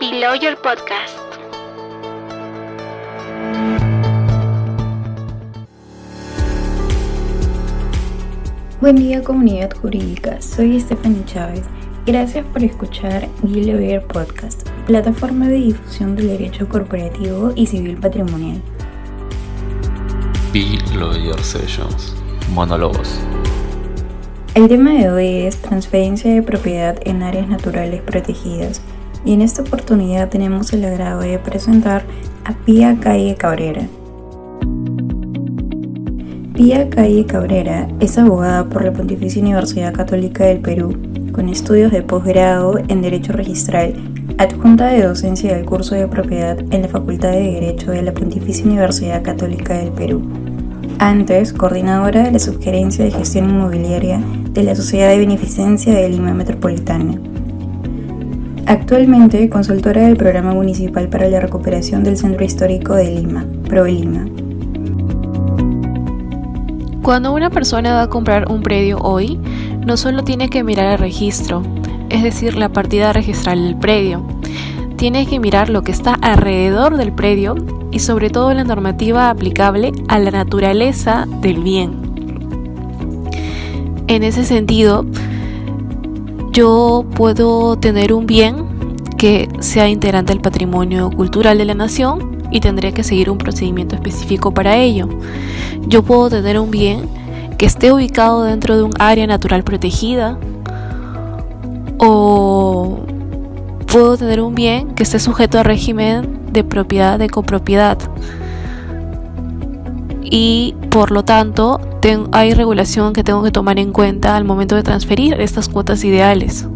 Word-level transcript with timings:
Below 0.00 0.36
Your 0.36 0.56
Podcast. 0.62 1.18
Buen 8.80 8.94
día 8.94 9.24
comunidad 9.24 9.72
jurídica, 9.72 10.40
soy 10.40 10.78
Stephanie 10.78 11.24
Chávez. 11.24 11.64
Gracias 12.06 12.46
por 12.46 12.62
escuchar 12.62 13.28
Below 13.42 13.80
Your 13.80 14.06
Podcast, 14.06 14.68
plataforma 14.86 15.48
de 15.48 15.56
difusión 15.56 16.14
del 16.14 16.28
derecho 16.28 16.68
corporativo 16.68 17.52
y 17.56 17.66
civil 17.66 17.96
patrimonial. 17.96 18.62
Below 20.52 21.16
Your 21.16 21.42
Sessions, 21.42 22.14
monólogos. 22.52 23.18
El 24.54 24.68
tema 24.68 24.92
de 24.92 25.10
hoy 25.10 25.26
es 25.46 25.60
transferencia 25.60 26.32
de 26.32 26.42
propiedad 26.42 27.00
en 27.04 27.24
áreas 27.24 27.48
naturales 27.48 28.00
protegidas 28.02 28.80
y 29.24 29.32
en 29.32 29.42
esta 29.42 29.62
oportunidad 29.62 30.28
tenemos 30.28 30.72
el 30.72 30.84
agrado 30.84 31.20
de 31.20 31.38
presentar 31.38 32.04
a 32.44 32.52
Pía 32.64 32.98
Calle 33.00 33.34
Cabrera. 33.36 33.86
Pía 36.54 36.90
Calle 36.90 37.24
Cabrera 37.24 37.88
es 38.00 38.18
abogada 38.18 38.68
por 38.68 38.84
la 38.84 38.92
Pontificia 38.92 39.40
Universidad 39.40 39.92
Católica 39.92 40.44
del 40.44 40.58
Perú, 40.60 40.96
con 41.32 41.48
estudios 41.48 41.92
de 41.92 42.02
posgrado 42.02 42.78
en 42.88 43.00
Derecho 43.00 43.32
Registral, 43.32 43.94
adjunta 44.38 44.86
de 44.88 45.02
docencia 45.02 45.54
del 45.54 45.64
curso 45.64 45.94
de 45.94 46.08
propiedad 46.08 46.58
en 46.72 46.82
la 46.82 46.88
Facultad 46.88 47.30
de 47.30 47.52
Derecho 47.52 47.92
de 47.92 48.02
la 48.02 48.12
Pontificia 48.12 48.64
Universidad 48.64 49.22
Católica 49.22 49.74
del 49.74 49.92
Perú. 49.92 50.22
Antes, 50.98 51.52
coordinadora 51.52 52.24
de 52.24 52.32
la 52.32 52.38
Subgerencia 52.40 53.04
de 53.04 53.12
Gestión 53.12 53.50
Inmobiliaria 53.50 54.20
de 54.50 54.64
la 54.64 54.74
Sociedad 54.74 55.10
de 55.10 55.18
Beneficencia 55.18 55.94
de 55.94 56.08
Lima 56.08 56.34
Metropolitana. 56.34 57.20
Actualmente 58.68 59.48
consultora 59.48 60.02
del 60.02 60.18
Programa 60.18 60.52
Municipal 60.52 61.08
para 61.08 61.26
la 61.26 61.40
Recuperación 61.40 62.04
del 62.04 62.18
Centro 62.18 62.44
Histórico 62.44 62.94
de 62.94 63.12
Lima, 63.12 63.46
ProLima. 63.66 64.26
Cuando 67.00 67.32
una 67.32 67.48
persona 67.48 67.94
va 67.94 68.02
a 68.02 68.10
comprar 68.10 68.52
un 68.52 68.62
predio 68.62 68.98
hoy, 68.98 69.40
no 69.86 69.96
solo 69.96 70.22
tiene 70.22 70.50
que 70.50 70.64
mirar 70.64 70.92
el 70.92 70.98
registro, 70.98 71.62
es 72.10 72.22
decir, 72.22 72.58
la 72.58 72.68
partida 72.68 73.14
registral 73.14 73.64
del 73.64 73.76
predio, 73.76 74.22
tiene 74.96 75.24
que 75.24 75.40
mirar 75.40 75.70
lo 75.70 75.82
que 75.82 75.92
está 75.92 76.12
alrededor 76.20 76.98
del 76.98 77.12
predio 77.12 77.54
y 77.90 78.00
sobre 78.00 78.28
todo 78.28 78.52
la 78.52 78.64
normativa 78.64 79.30
aplicable 79.30 79.92
a 80.08 80.18
la 80.18 80.30
naturaleza 80.30 81.26
del 81.40 81.62
bien. 81.62 82.02
En 84.08 84.24
ese 84.24 84.44
sentido, 84.44 85.06
yo 86.52 87.04
puedo 87.14 87.76
tener 87.78 88.12
un 88.12 88.26
bien 88.26 88.96
que 89.16 89.48
sea 89.60 89.88
integrante 89.88 90.32
del 90.32 90.40
patrimonio 90.40 91.10
cultural 91.10 91.58
de 91.58 91.64
la 91.64 91.74
nación 91.74 92.42
y 92.50 92.60
tendré 92.60 92.92
que 92.92 93.02
seguir 93.02 93.30
un 93.30 93.38
procedimiento 93.38 93.94
específico 93.94 94.52
para 94.52 94.76
ello. 94.76 95.08
Yo 95.86 96.02
puedo 96.02 96.30
tener 96.30 96.58
un 96.58 96.70
bien 96.70 97.08
que 97.58 97.66
esté 97.66 97.92
ubicado 97.92 98.44
dentro 98.44 98.76
de 98.76 98.84
un 98.84 98.92
área 98.98 99.26
natural 99.26 99.64
protegida 99.64 100.38
o 101.98 103.00
puedo 103.90 104.16
tener 104.16 104.40
un 104.40 104.54
bien 104.54 104.94
que 104.94 105.02
esté 105.02 105.18
sujeto 105.18 105.58
al 105.58 105.64
régimen 105.64 106.38
de 106.52 106.62
propiedad 106.62 107.18
de 107.18 107.28
copropiedad 107.28 107.98
y 110.22 110.74
por 110.90 111.10
lo 111.10 111.24
tanto 111.24 111.80
hay 112.32 112.54
regulación 112.54 113.12
que 113.12 113.24
tengo 113.24 113.42
que 113.42 113.50
tomar 113.50 113.78
en 113.78 113.92
cuenta 113.92 114.36
al 114.36 114.44
momento 114.44 114.76
de 114.76 114.82
transferir 114.82 115.40
estas 115.40 115.68
cuotas 115.68 116.04
ideales. 116.04 116.66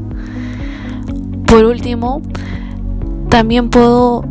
Por 1.47 1.65
último, 1.65 2.23
también 3.29 3.71
puedo 3.71 4.25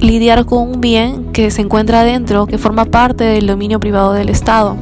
lidiar 0.00 0.46
con 0.46 0.70
un 0.70 0.80
bien 0.80 1.32
que 1.32 1.50
se 1.50 1.62
encuentra 1.62 2.04
dentro, 2.04 2.46
que 2.46 2.58
forma 2.58 2.84
parte 2.86 3.24
del 3.24 3.46
dominio 3.46 3.80
privado 3.80 4.12
del 4.12 4.28
Estado. 4.28 4.76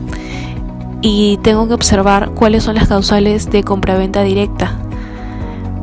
Y 1.02 1.38
tengo 1.42 1.68
que 1.68 1.74
observar 1.74 2.30
cuáles 2.30 2.64
son 2.64 2.74
las 2.74 2.88
causales 2.88 3.50
de 3.50 3.62
compraventa 3.62 4.22
directa 4.22 4.78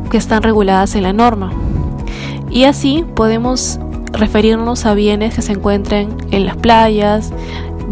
que 0.09 0.17
están 0.17 0.43
reguladas 0.43 0.95
en 0.95 1.03
la 1.03 1.13
norma. 1.13 1.51
Y 2.49 2.65
así 2.65 3.03
podemos 3.15 3.79
referirnos 4.11 4.85
a 4.85 4.93
bienes 4.93 5.33
que 5.33 5.41
se 5.41 5.53
encuentren 5.53 6.15
en 6.31 6.45
las 6.45 6.55
playas, 6.57 7.33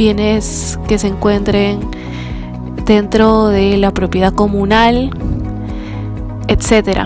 bienes 0.02 0.80
que 0.88 0.98
se 0.98 1.06
encuentren 1.06 1.80
dentro 2.88 3.50
de 3.50 3.78
la 3.78 3.94
propiedad 3.94 4.34
comunal, 4.34 5.12
etc. 6.48 7.02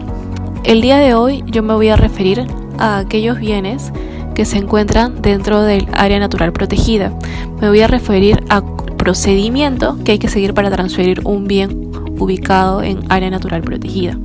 El 0.63 0.79
día 0.81 0.95
de 0.95 1.13
hoy 1.13 1.43
yo 1.45 1.61
me 1.61 1.73
voy 1.73 1.89
a 1.89 1.97
referir 1.97 2.47
a 2.77 2.99
aquellos 2.99 3.37
bienes 3.37 3.91
que 4.33 4.45
se 4.45 4.59
encuentran 4.59 5.21
dentro 5.21 5.61
del 5.61 5.89
área 5.91 6.19
natural 6.19 6.53
protegida. 6.53 7.11
Me 7.59 7.67
voy 7.67 7.81
a 7.81 7.87
referir 7.87 8.45
al 8.47 8.63
procedimiento 8.95 9.97
que 10.05 10.13
hay 10.13 10.19
que 10.19 10.29
seguir 10.29 10.53
para 10.53 10.71
transferir 10.71 11.19
un 11.25 11.49
bien 11.49 11.91
ubicado 12.17 12.81
en 12.81 12.99
área 13.09 13.29
natural 13.29 13.61
protegida. 13.61 14.17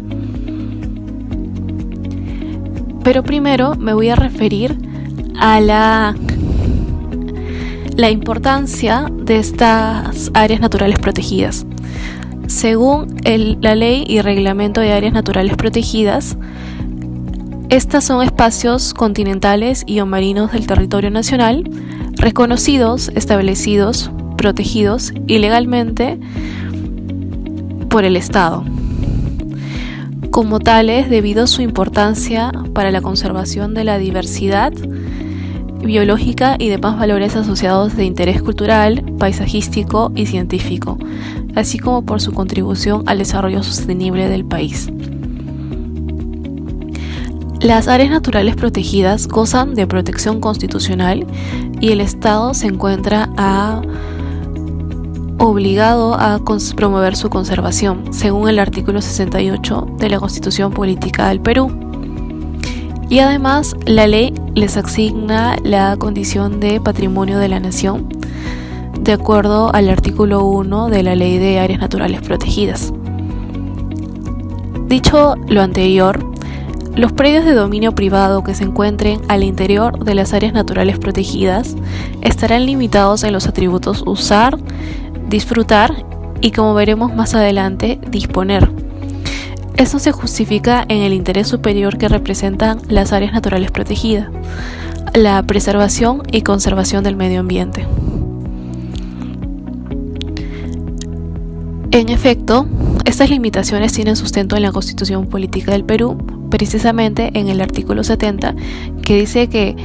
Pero 3.03 3.25
primero 3.25 3.75
me 3.75 3.95
voy 3.95 4.11
a 4.11 4.15
referir 4.15 4.79
a 5.41 5.61
la 5.61 6.15
la 8.01 8.11
importancia 8.11 9.05
de 9.13 9.37
estas 9.37 10.31
áreas 10.33 10.59
naturales 10.59 10.99
protegidas. 10.99 11.67
Según 12.47 13.15
la 13.61 13.75
ley 13.75 14.05
y 14.09 14.23
reglamento 14.23 14.81
de 14.81 14.95
áreas 14.95 15.13
naturales 15.13 15.55
protegidas, 15.55 16.39
estas 17.69 18.05
son 18.05 18.25
espacios 18.25 18.95
continentales 18.95 19.85
y 19.87 20.01
o 20.01 20.07
marinos 20.07 20.53
del 20.53 20.67
territorio 20.67 21.11
nacional, 21.11 21.69
reconocidos, 22.13 23.11
establecidos, 23.15 24.11
protegidos 24.39 25.13
ilegalmente 25.27 26.19
por 27.91 28.05
el 28.05 28.17
Estado. 28.17 28.65
Como 30.31 30.59
tales, 30.59 31.11
debido 31.11 31.45
a 31.45 31.47
su 31.47 31.61
importancia 31.61 32.51
para 32.73 32.91
la 32.93 33.03
conservación 33.03 33.75
de 33.75 33.85
la 33.85 33.99
diversidad, 33.99 34.73
biológica 35.83 36.57
y 36.59 36.69
demás 36.69 36.99
valores 36.99 37.37
asociados 37.37 37.97
de 37.97 38.05
interés 38.05 38.43
cultural, 38.43 39.05
paisajístico 39.19 40.13
y 40.15 40.27
científico, 40.27 40.99
así 41.55 41.79
como 41.79 42.03
por 42.03 42.21
su 42.21 42.33
contribución 42.33 43.03
al 43.07 43.19
desarrollo 43.19 43.63
sostenible 43.63 44.29
del 44.29 44.45
país. 44.45 44.91
Las 47.61 47.89
áreas 47.89 48.11
naturales 48.11 48.57
protegidas 48.57 49.29
gozan 49.29 49.75
de 49.75 49.87
protección 49.87 50.41
constitucional 50.41 51.27
y 51.81 51.93
el 51.93 52.01
Estado 52.01 52.55
se 52.55 52.67
encuentra 52.67 53.29
obligado 55.39 56.15
a 56.15 56.41
promover 56.77 57.17
su 57.17 57.29
conservación, 57.29 58.13
según 58.13 58.49
el 58.49 58.59
artículo 58.59 59.03
68 59.03 59.97
de 59.99 60.09
la 60.09 60.21
Constitución 60.21 60.73
Política 60.73 61.29
del 61.29 61.41
Perú. 61.41 61.90
Y 63.11 63.19
además 63.19 63.75
la 63.87 64.07
ley 64.07 64.33
les 64.55 64.77
asigna 64.77 65.57
la 65.65 65.97
condición 65.97 66.61
de 66.61 66.81
patrimonio 66.81 67.39
de 67.39 67.49
la 67.49 67.59
nación 67.59 68.09
de 69.01 69.13
acuerdo 69.13 69.75
al 69.75 69.89
artículo 69.89 70.45
1 70.45 70.91
de 70.91 71.03
la 71.03 71.17
Ley 71.17 71.39
de 71.39 71.59
Áreas 71.59 71.81
Naturales 71.81 72.23
Protegidas. 72.23 72.93
Dicho 74.87 75.35
lo 75.49 75.61
anterior, 75.61 76.25
los 76.95 77.11
predios 77.11 77.45
de 77.45 77.55
dominio 77.55 77.97
privado 77.97 78.45
que 78.45 78.55
se 78.55 78.63
encuentren 78.63 79.21
al 79.27 79.43
interior 79.43 80.05
de 80.05 80.15
las 80.15 80.33
áreas 80.33 80.53
naturales 80.53 81.01
protegidas 81.01 81.75
estarán 82.23 82.65
limitados 82.65 83.25
en 83.25 83.33
los 83.33 83.49
atributos 83.49 84.05
usar, 84.07 84.57
disfrutar 85.29 86.05
y 86.41 86.53
como 86.53 86.75
veremos 86.75 87.13
más 87.13 87.35
adelante, 87.35 87.99
disponer 88.09 88.71
esto 89.81 89.99
se 89.99 90.13
justifica 90.13 90.85
en 90.89 91.01
el 91.01 91.15
interés 91.15 91.49
superior 91.49 91.97
que 91.97 92.07
representan 92.07 92.83
las 92.89 93.15
áreas 93.15 93.33
naturales 93.33 93.71
protegidas, 93.71 94.29
la 95.15 95.43
preservación 95.43 96.23
y 96.31 96.43
conservación 96.43 97.03
del 97.03 97.17
medio 97.17 97.41
ambiente. 97.41 97.87
En 101.93 102.11
efecto, 102.11 102.67
estas 103.07 103.31
limitaciones 103.31 103.95
tienen 103.95 104.17
sustento 104.17 104.55
en 104.55 104.63
la 104.63 104.71
Constitución 104.71 105.27
Política 105.27 105.73
del 105.73 105.85
Perú, 105.85 106.19
precisamente 106.51 107.31
en 107.33 107.49
el 107.49 107.63
artículo 107.63 108.05
70, 108.05 108.55
que 109.03 109.17
dice 109.19 109.49
que 109.49 109.77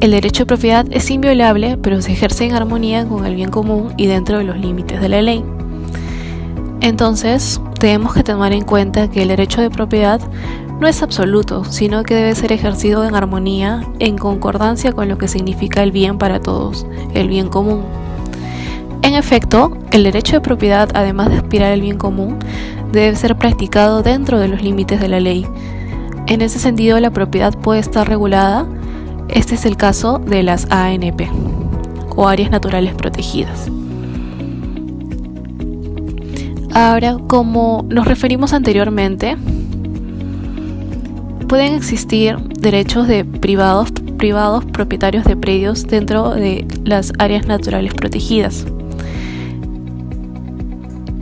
el 0.00 0.12
derecho 0.12 0.44
de 0.44 0.46
propiedad 0.46 0.86
es 0.90 1.10
inviolable, 1.10 1.76
pero 1.76 2.00
se 2.00 2.12
ejerce 2.12 2.46
en 2.46 2.54
armonía 2.54 3.06
con 3.06 3.26
el 3.26 3.34
bien 3.34 3.50
común 3.50 3.92
y 3.98 4.06
dentro 4.06 4.38
de 4.38 4.44
los 4.44 4.56
límites 4.56 5.02
de 5.02 5.08
la 5.10 5.20
ley. 5.20 5.44
Entonces, 6.80 7.60
tenemos 7.84 8.14
que 8.14 8.22
tener 8.22 8.54
en 8.54 8.64
cuenta 8.64 9.10
que 9.10 9.20
el 9.20 9.28
derecho 9.28 9.60
de 9.60 9.68
propiedad 9.68 10.18
no 10.80 10.88
es 10.88 11.02
absoluto, 11.02 11.64
sino 11.66 12.02
que 12.02 12.14
debe 12.14 12.34
ser 12.34 12.50
ejercido 12.50 13.04
en 13.04 13.14
armonía, 13.14 13.82
en 13.98 14.16
concordancia 14.16 14.94
con 14.94 15.06
lo 15.06 15.18
que 15.18 15.28
significa 15.28 15.82
el 15.82 15.92
bien 15.92 16.16
para 16.16 16.40
todos, 16.40 16.86
el 17.12 17.28
bien 17.28 17.48
común. 17.48 17.82
En 19.02 19.12
efecto, 19.12 19.76
el 19.90 20.02
derecho 20.02 20.36
de 20.36 20.40
propiedad, 20.40 20.88
además 20.94 21.28
de 21.28 21.36
aspirar 21.36 21.72
al 21.72 21.82
bien 21.82 21.98
común, 21.98 22.38
debe 22.90 23.14
ser 23.16 23.36
practicado 23.36 24.02
dentro 24.02 24.40
de 24.40 24.48
los 24.48 24.62
límites 24.62 24.98
de 24.98 25.08
la 25.08 25.20
ley, 25.20 25.46
En 26.26 26.40
ese 26.40 26.58
sentido, 26.58 26.98
la 27.00 27.10
propiedad 27.10 27.52
puede 27.52 27.80
estar 27.80 28.08
regulada. 28.08 28.66
Este 29.28 29.56
es 29.56 29.66
el 29.66 29.76
caso 29.76 30.18
de 30.20 30.42
las 30.42 30.66
ANP 30.70 31.28
o 32.16 32.28
áreas 32.28 32.50
naturales 32.50 32.94
protegidas. 32.94 33.70
Ahora, 36.74 37.18
como 37.28 37.86
nos 37.88 38.04
referimos 38.04 38.52
anteriormente, 38.52 39.36
pueden 41.46 41.72
existir 41.74 42.36
derechos 42.58 43.06
de 43.06 43.24
privados, 43.24 43.92
privados 44.18 44.64
propietarios 44.64 45.24
de 45.24 45.36
predios 45.36 45.86
dentro 45.86 46.30
de 46.30 46.66
las 46.84 47.12
áreas 47.20 47.46
naturales 47.46 47.94
protegidas. 47.94 48.66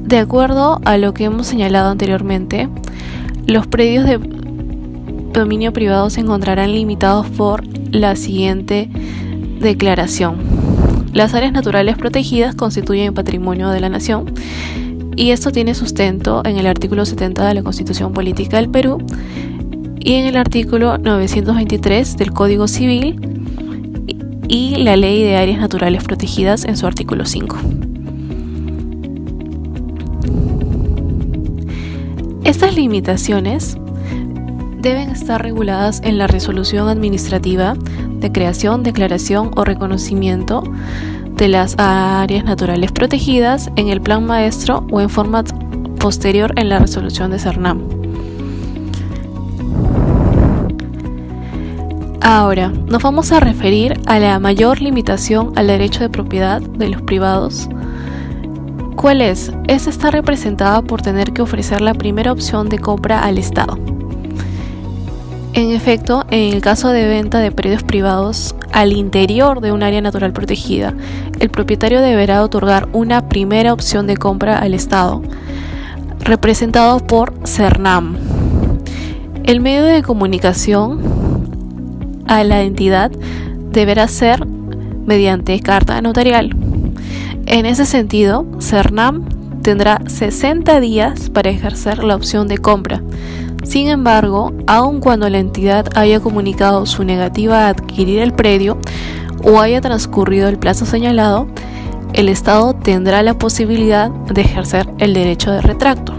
De 0.04 0.18
acuerdo 0.18 0.80
a 0.86 0.96
lo 0.96 1.12
que 1.12 1.24
hemos 1.24 1.48
señalado 1.48 1.90
anteriormente, 1.90 2.70
los 3.46 3.66
predios 3.66 4.06
de 4.06 4.18
dominio 5.34 5.74
privado 5.74 6.08
se 6.08 6.20
encontrarán 6.20 6.72
limitados 6.72 7.26
por 7.28 7.62
la 7.94 8.16
siguiente 8.16 8.88
declaración. 9.60 10.36
Las 11.12 11.34
áreas 11.34 11.52
naturales 11.52 11.98
protegidas 11.98 12.54
constituyen 12.54 13.12
patrimonio 13.12 13.68
de 13.68 13.80
la 13.80 13.90
nación 13.90 14.32
y 15.16 15.30
esto 15.30 15.50
tiene 15.50 15.74
sustento 15.74 16.42
en 16.44 16.58
el 16.58 16.66
artículo 16.66 17.04
70 17.04 17.46
de 17.46 17.54
la 17.54 17.62
Constitución 17.62 18.12
Política 18.12 18.56
del 18.56 18.68
Perú 18.68 18.98
y 20.00 20.14
en 20.14 20.26
el 20.26 20.36
artículo 20.36 20.98
923 20.98 22.16
del 22.16 22.32
Código 22.32 22.66
Civil 22.66 23.20
y 24.48 24.76
la 24.76 24.96
Ley 24.96 25.22
de 25.22 25.36
Áreas 25.36 25.60
Naturales 25.60 26.04
Protegidas 26.04 26.64
en 26.64 26.76
su 26.76 26.86
artículo 26.86 27.24
5. 27.24 27.56
Estas 32.44 32.74
limitaciones 32.74 33.76
deben 34.80 35.10
estar 35.10 35.40
reguladas 35.40 36.00
en 36.04 36.18
la 36.18 36.26
resolución 36.26 36.88
administrativa 36.88 37.74
de 38.18 38.32
creación, 38.32 38.82
declaración 38.82 39.52
o 39.56 39.64
reconocimiento 39.64 40.64
de 41.42 41.48
las 41.48 41.74
áreas 41.76 42.44
naturales 42.44 42.92
protegidas 42.92 43.72
en 43.74 43.88
el 43.88 44.00
plan 44.00 44.24
maestro 44.24 44.86
o 44.92 45.00
en 45.00 45.10
forma 45.10 45.42
posterior 45.98 46.52
en 46.56 46.68
la 46.68 46.78
resolución 46.78 47.32
de 47.32 47.40
CERNAM. 47.40 47.80
Ahora, 52.20 52.68
nos 52.68 53.02
vamos 53.02 53.32
a 53.32 53.40
referir 53.40 54.00
a 54.06 54.20
la 54.20 54.38
mayor 54.38 54.80
limitación 54.80 55.52
al 55.56 55.66
derecho 55.66 56.04
de 56.04 56.10
propiedad 56.10 56.60
de 56.60 56.90
los 56.90 57.02
privados. 57.02 57.68
¿Cuál 58.94 59.20
es? 59.20 59.52
Esta 59.66 59.90
está 59.90 60.12
representada 60.12 60.80
por 60.82 61.02
tener 61.02 61.32
que 61.32 61.42
ofrecer 61.42 61.80
la 61.80 61.94
primera 61.94 62.30
opción 62.30 62.68
de 62.68 62.78
compra 62.78 63.18
al 63.18 63.36
Estado. 63.36 63.76
En 65.54 65.70
efecto, 65.70 66.24
en 66.30 66.54
el 66.54 66.62
caso 66.62 66.88
de 66.88 67.06
venta 67.06 67.38
de 67.40 67.52
predios 67.52 67.82
privados 67.82 68.54
al 68.72 68.92
interior 68.92 69.60
de 69.60 69.70
un 69.70 69.82
área 69.82 70.00
natural 70.00 70.32
protegida, 70.32 70.94
el 71.40 71.50
propietario 71.50 72.00
deberá 72.00 72.42
otorgar 72.42 72.88
una 72.94 73.28
primera 73.28 73.74
opción 73.74 74.06
de 74.06 74.16
compra 74.16 74.58
al 74.58 74.72
Estado, 74.72 75.20
representado 76.20 77.06
por 77.06 77.34
CERNAM. 77.46 78.16
El 79.44 79.60
medio 79.60 79.84
de 79.84 80.02
comunicación 80.02 81.02
a 82.26 82.44
la 82.44 82.62
entidad 82.62 83.10
deberá 83.72 84.08
ser 84.08 84.46
mediante 84.46 85.60
carta 85.60 86.00
notarial. 86.00 86.56
En 87.44 87.66
ese 87.66 87.84
sentido, 87.84 88.46
CERNAM 88.58 89.28
tendrá 89.60 90.00
60 90.06 90.80
días 90.80 91.28
para 91.28 91.50
ejercer 91.50 92.04
la 92.04 92.16
opción 92.16 92.48
de 92.48 92.56
compra 92.56 93.02
sin 93.62 93.88
embargo, 93.88 94.52
aun 94.66 95.00
cuando 95.00 95.28
la 95.28 95.38
entidad 95.38 95.86
haya 95.94 96.20
comunicado 96.20 96.86
su 96.86 97.04
negativa 97.04 97.66
a 97.66 97.68
adquirir 97.68 98.20
el 98.20 98.32
predio 98.32 98.78
o 99.44 99.60
haya 99.60 99.80
transcurrido 99.80 100.48
el 100.48 100.58
plazo 100.58 100.86
señalado, 100.86 101.46
el 102.12 102.28
Estado 102.28 102.74
tendrá 102.74 103.22
la 103.22 103.34
posibilidad 103.34 104.10
de 104.10 104.42
ejercer 104.42 104.88
el 104.98 105.14
derecho 105.14 105.50
de 105.50 105.62
retracto. 105.62 106.12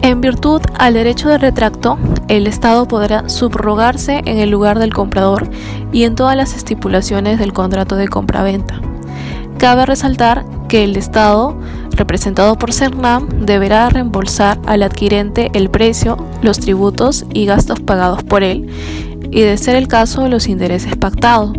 En 0.00 0.22
virtud 0.22 0.62
al 0.78 0.94
derecho 0.94 1.28
de 1.28 1.36
retracto, 1.36 1.98
el 2.28 2.46
Estado 2.46 2.88
podrá 2.88 3.28
subrogarse 3.28 4.22
en 4.24 4.38
el 4.38 4.48
lugar 4.48 4.78
del 4.78 4.94
comprador 4.94 5.50
y 5.92 6.04
en 6.04 6.14
todas 6.14 6.34
las 6.34 6.54
estipulaciones 6.54 7.38
del 7.38 7.52
contrato 7.52 7.96
de 7.96 8.08
compraventa. 8.08 8.80
Cabe 9.58 9.84
resaltar 9.84 10.46
que 10.68 10.84
el 10.84 10.96
Estado, 10.96 11.56
representado 11.98 12.56
por 12.56 12.72
CERNAM, 12.72 13.44
deberá 13.44 13.88
reembolsar 13.90 14.58
al 14.66 14.82
adquirente 14.82 15.50
el 15.52 15.68
precio, 15.68 16.16
los 16.40 16.58
tributos 16.58 17.26
y 17.34 17.44
gastos 17.44 17.80
pagados 17.80 18.22
por 18.22 18.42
él, 18.42 18.68
y 19.30 19.42
de 19.42 19.58
ser 19.58 19.76
el 19.76 19.88
caso, 19.88 20.28
los 20.28 20.48
intereses 20.48 20.96
pactados. 20.96 21.52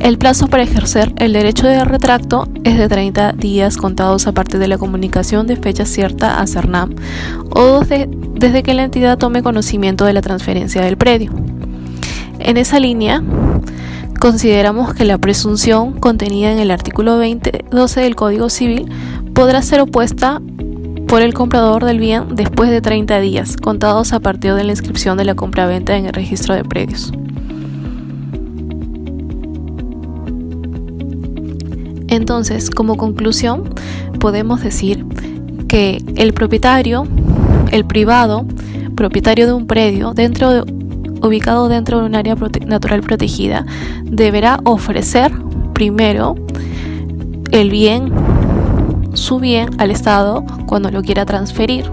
El 0.00 0.18
plazo 0.18 0.48
para 0.48 0.64
ejercer 0.64 1.12
el 1.18 1.32
derecho 1.32 1.68
de 1.68 1.84
retracto 1.84 2.48
es 2.64 2.76
de 2.76 2.88
30 2.88 3.34
días 3.34 3.76
contados 3.76 4.26
a 4.26 4.32
partir 4.32 4.58
de 4.58 4.66
la 4.66 4.76
comunicación 4.76 5.46
de 5.46 5.54
fecha 5.54 5.86
cierta 5.86 6.40
a 6.40 6.46
CERNAM 6.48 6.96
o 7.50 7.80
desde, 7.80 8.08
desde 8.34 8.64
que 8.64 8.74
la 8.74 8.82
entidad 8.82 9.16
tome 9.16 9.44
conocimiento 9.44 10.04
de 10.04 10.12
la 10.12 10.20
transferencia 10.20 10.82
del 10.82 10.96
predio. 10.96 11.30
En 12.40 12.56
esa 12.56 12.80
línea, 12.80 13.22
consideramos 14.20 14.94
que 14.94 15.04
la 15.04 15.18
presunción 15.18 15.92
contenida 15.98 16.52
en 16.52 16.58
el 16.58 16.70
artículo 16.70 17.16
2012 17.16 18.00
del 18.00 18.16
Código 18.16 18.48
Civil 18.50 18.90
podrá 19.34 19.62
ser 19.62 19.80
opuesta 19.80 20.40
por 21.08 21.22
el 21.22 21.34
comprador 21.34 21.84
del 21.84 21.98
bien 21.98 22.34
después 22.34 22.70
de 22.70 22.80
30 22.80 23.20
días, 23.20 23.56
contados 23.56 24.12
a 24.12 24.20
partir 24.20 24.54
de 24.54 24.64
la 24.64 24.72
inscripción 24.72 25.18
de 25.18 25.24
la 25.24 25.34
compraventa 25.34 25.96
en 25.96 26.06
el 26.06 26.12
registro 26.12 26.54
de 26.54 26.64
predios. 26.64 27.12
Entonces, 32.08 32.70
como 32.70 32.96
conclusión, 32.96 33.74
podemos 34.20 34.62
decir 34.62 35.04
que 35.68 36.02
el 36.16 36.34
propietario, 36.34 37.06
el 37.70 37.84
privado, 37.86 38.46
propietario 38.94 39.46
de 39.46 39.52
un 39.52 39.66
predio 39.66 40.12
dentro 40.12 40.50
de 40.50 40.81
ubicado 41.22 41.68
dentro 41.68 42.00
de 42.00 42.06
un 42.06 42.14
área 42.14 42.36
natural 42.66 43.00
protegida, 43.00 43.64
deberá 44.04 44.58
ofrecer 44.64 45.32
primero 45.72 46.34
el 47.50 47.70
bien, 47.70 48.12
su 49.14 49.38
bien 49.38 49.70
al 49.78 49.90
Estado 49.90 50.44
cuando 50.66 50.90
lo 50.90 51.02
quiera 51.02 51.24
transferir. 51.24 51.90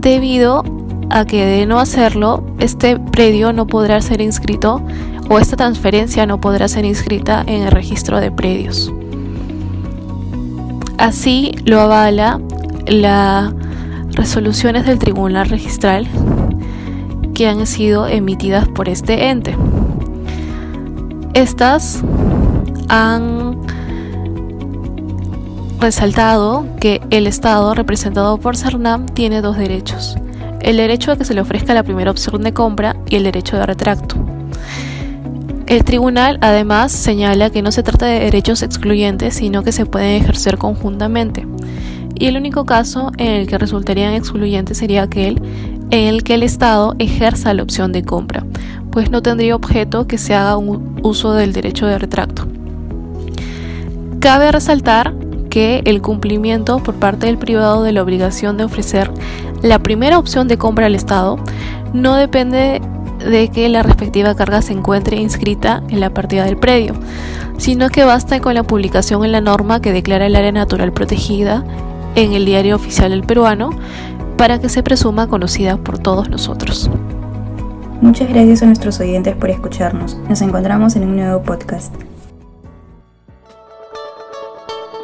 Debido 0.00 0.62
a 1.10 1.24
que 1.24 1.46
de 1.46 1.66
no 1.66 1.78
hacerlo, 1.78 2.44
este 2.58 2.98
predio 2.98 3.52
no 3.52 3.66
podrá 3.66 4.00
ser 4.00 4.20
inscrito 4.20 4.82
o 5.30 5.38
esta 5.38 5.56
transferencia 5.56 6.26
no 6.26 6.40
podrá 6.40 6.68
ser 6.68 6.84
inscrita 6.84 7.42
en 7.46 7.62
el 7.62 7.70
registro 7.70 8.20
de 8.20 8.30
predios. 8.30 8.92
Así 10.98 11.52
lo 11.64 11.80
avala 11.80 12.40
la 12.86 13.54
resoluciones 14.24 14.86
del 14.86 14.98
Tribunal 14.98 15.50
Registral 15.50 16.08
que 17.34 17.46
han 17.46 17.66
sido 17.66 18.06
emitidas 18.06 18.66
por 18.66 18.88
este 18.88 19.28
ente. 19.28 19.54
Estas 21.34 22.02
han 22.88 23.60
resaltado 25.78 26.64
que 26.80 27.02
el 27.10 27.26
Estado 27.26 27.74
representado 27.74 28.38
por 28.38 28.56
CERNAM 28.56 29.04
tiene 29.04 29.42
dos 29.42 29.58
derechos. 29.58 30.16
El 30.60 30.78
derecho 30.78 31.12
a 31.12 31.18
que 31.18 31.26
se 31.26 31.34
le 31.34 31.42
ofrezca 31.42 31.74
la 31.74 31.82
primera 31.82 32.10
opción 32.10 32.40
de 32.40 32.54
compra 32.54 32.96
y 33.10 33.16
el 33.16 33.24
derecho 33.24 33.58
de 33.58 33.66
retracto. 33.66 34.16
El 35.66 35.84
tribunal 35.84 36.38
además 36.40 36.92
señala 36.92 37.50
que 37.50 37.60
no 37.60 37.70
se 37.72 37.82
trata 37.82 38.06
de 38.06 38.20
derechos 38.20 38.62
excluyentes, 38.62 39.34
sino 39.34 39.62
que 39.62 39.72
se 39.72 39.84
pueden 39.84 40.22
ejercer 40.22 40.56
conjuntamente 40.56 41.46
y 42.14 42.26
el 42.26 42.36
único 42.36 42.64
caso 42.64 43.12
en 43.18 43.32
el 43.32 43.46
que 43.46 43.58
resultarían 43.58 44.14
excluyentes 44.14 44.78
sería 44.78 45.02
aquel 45.02 45.42
en 45.90 46.08
el 46.08 46.22
que 46.22 46.34
el 46.34 46.42
Estado 46.42 46.94
ejerza 46.98 47.54
la 47.54 47.62
opción 47.62 47.92
de 47.92 48.04
compra, 48.04 48.44
pues 48.90 49.10
no 49.10 49.22
tendría 49.22 49.56
objeto 49.56 50.06
que 50.06 50.18
se 50.18 50.34
haga 50.34 50.56
un 50.56 51.00
uso 51.02 51.32
del 51.32 51.52
derecho 51.52 51.86
de 51.86 51.98
retracto. 51.98 52.46
Cabe 54.20 54.52
resaltar 54.52 55.14
que 55.50 55.82
el 55.84 56.02
cumplimiento 56.02 56.82
por 56.82 56.94
parte 56.94 57.26
del 57.26 57.38
privado 57.38 57.82
de 57.82 57.92
la 57.92 58.02
obligación 58.02 58.56
de 58.56 58.64
ofrecer 58.64 59.10
la 59.62 59.78
primera 59.78 60.18
opción 60.18 60.48
de 60.48 60.58
compra 60.58 60.86
al 60.86 60.94
Estado 60.94 61.38
no 61.92 62.16
depende 62.16 62.80
de 63.18 63.48
que 63.48 63.68
la 63.68 63.82
respectiva 63.82 64.34
carga 64.34 64.62
se 64.62 64.72
encuentre 64.72 65.16
inscrita 65.16 65.82
en 65.88 66.00
la 66.00 66.10
partida 66.10 66.44
del 66.44 66.56
predio, 66.56 66.94
sino 67.56 67.88
que 67.88 68.04
basta 68.04 68.40
con 68.40 68.54
la 68.54 68.62
publicación 68.62 69.24
en 69.24 69.32
la 69.32 69.40
norma 69.40 69.80
que 69.80 69.92
declara 69.92 70.26
el 70.26 70.36
área 70.36 70.52
natural 70.52 70.92
protegida 70.92 71.64
en 72.14 72.32
el 72.32 72.44
diario 72.44 72.76
oficial 72.76 73.10
del 73.10 73.22
peruano 73.22 73.70
para 74.36 74.60
que 74.60 74.68
se 74.68 74.82
presuma 74.82 75.28
conocida 75.28 75.76
por 75.76 75.98
todos 75.98 76.28
nosotros. 76.28 76.90
Muchas 78.00 78.28
gracias 78.28 78.62
a 78.62 78.66
nuestros 78.66 79.00
oyentes 79.00 79.34
por 79.36 79.50
escucharnos. 79.50 80.16
Nos 80.28 80.42
encontramos 80.42 80.96
en 80.96 81.04
un 81.04 81.16
nuevo 81.16 81.42
podcast. 81.42 81.94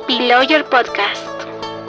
Below 0.06 0.42
Your 0.42 0.64
Podcast. 0.64 1.40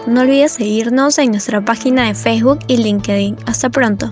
No 0.07 0.21
olvides 0.21 0.53
seguirnos 0.53 1.17
en 1.17 1.31
nuestra 1.31 1.59
página 1.61 2.07
de 2.07 2.15
Facebook 2.15 2.59
y 2.67 2.77
LinkedIn. 2.77 3.37
Hasta 3.45 3.69
pronto. 3.69 4.11